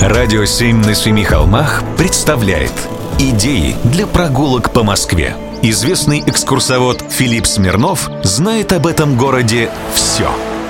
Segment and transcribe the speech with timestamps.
[0.00, 2.72] Радио «Семь на семи холмах» представляет
[3.18, 5.36] Идеи для прогулок по Москве.
[5.62, 10.28] Известный экскурсовод Филипп Смирнов знает об этом городе все.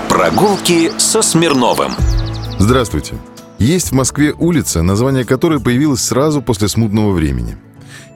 [0.08, 1.93] Прогулки со Смирновым.
[2.58, 3.14] Здравствуйте.
[3.58, 7.57] Есть в Москве улица, название которой появилось сразу после смутного времени.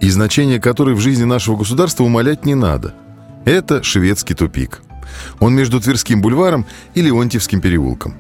[0.00, 2.94] И значение которой в жизни нашего государства умолять не надо.
[3.46, 4.82] Это шведский тупик.
[5.40, 8.14] Он между Тверским бульваром и Леонтьевским переулком.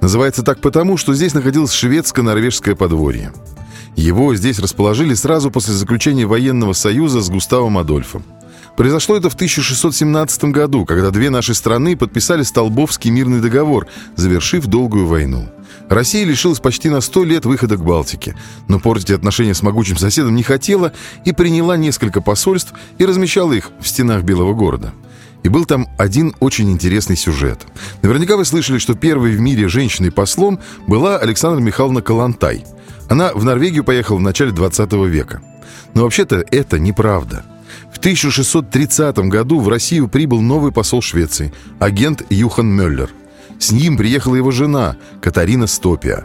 [0.00, 3.32] Называется так потому, что здесь находилось шведско-норвежское подворье.
[3.96, 8.24] Его здесь расположили сразу после заключения военного союза с Густавом Адольфом.
[8.76, 13.86] Произошло это в 1617 году, когда две наши страны подписали Столбовский мирный договор,
[14.16, 15.48] завершив долгую войну.
[15.88, 18.36] Россия лишилась почти на сто лет выхода к Балтике,
[18.68, 20.92] но портить отношения с могучим соседом не хотела
[21.24, 24.92] и приняла несколько посольств и размещала их в стенах Белого города.
[25.44, 27.66] И был там один очень интересный сюжет.
[28.02, 32.64] Наверняка вы слышали, что первой в мире женщиной-послом была Александра Михайловна Калантай.
[33.10, 35.42] Она в Норвегию поехала в начале 20 века.
[35.92, 37.44] Но вообще-то это неправда.
[37.92, 43.10] В 1630 году в Россию прибыл новый посол Швеции, агент Юхан Мюллер.
[43.58, 46.24] С ним приехала его жена, Катарина Стопия.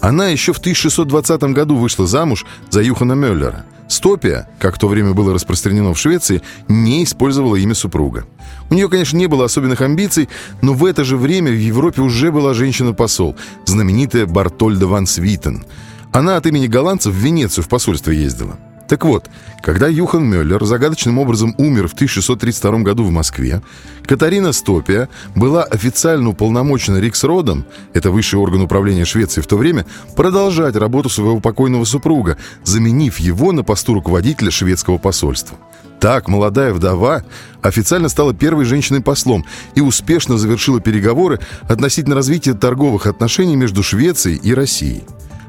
[0.00, 5.14] Она еще в 1620 году вышла замуж за Юхана Мюллера– Стопия, как в то время
[5.14, 8.26] было распространено в Швеции, не использовала имя супруга.
[8.70, 10.28] У нее, конечно, не было особенных амбиций,
[10.60, 15.64] но в это же время в Европе уже была женщина-посол, знаменитая Бартольда ван Свитен.
[16.12, 18.58] Она от имени голландцев в Венецию в посольство ездила.
[18.88, 19.28] Так вот,
[19.62, 23.60] когда Юхан Мюллер загадочным образом умер в 1632 году в Москве,
[24.06, 29.84] Катарина Стопия была официально уполномочена Риксродом, это высший орган управления Швеции в то время,
[30.16, 35.58] продолжать работу своего покойного супруга, заменив его на посту руководителя шведского посольства.
[36.00, 37.24] Так молодая вдова
[37.60, 39.44] официально стала первой женщиной-послом
[39.74, 45.02] и успешно завершила переговоры относительно развития торговых отношений между Швецией и Россией.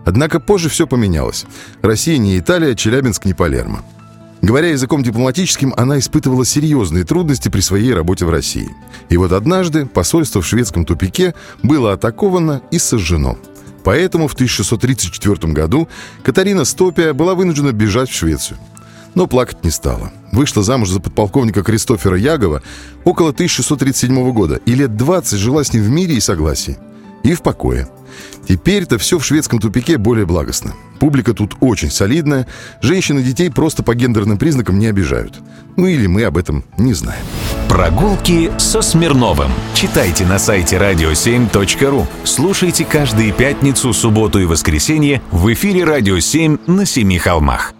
[0.06, 1.46] Однако позже все поменялось.
[1.82, 3.84] Россия не Италия, Челябинск не Палермо.
[4.42, 8.70] Говоря языком дипломатическим, она испытывала серьезные трудности при своей работе в России.
[9.10, 13.38] И вот однажды посольство в шведском тупике было атаковано и сожжено.
[13.84, 15.90] Поэтому в 1634 году
[16.24, 18.58] Катарина Стопия была вынуждена бежать в Швецию.
[19.16, 20.12] Но плакать не стала.
[20.32, 22.62] Вышла замуж за подполковника Кристофера Ягова
[23.04, 26.78] около 1637 года и лет 20 жила с ним в мире и согласии.
[27.24, 27.88] И в покое.
[28.48, 30.74] Теперь-то все в шведском тупике более благостно.
[31.00, 32.48] Публика тут очень солидная,
[32.82, 35.40] женщин и детей просто по гендерным признакам не обижают.
[35.78, 37.24] Ну или мы об этом не знаем.
[37.70, 39.52] Прогулки со Смирновым.
[39.76, 42.06] Читайте на сайте radio7.ru.
[42.24, 47.74] Слушайте каждые пятницу, субботу и воскресенье в эфире «Радио 7» на Семи холмах.